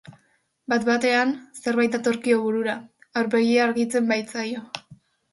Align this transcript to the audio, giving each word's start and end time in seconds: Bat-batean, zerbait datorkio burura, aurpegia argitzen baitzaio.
Bat-batean, 0.71 1.33
zerbait 1.63 1.97
datorkio 1.97 2.39
burura, 2.45 2.75
aurpegia 3.21 3.61
argitzen 3.67 4.09
baitzaio. 4.13 4.65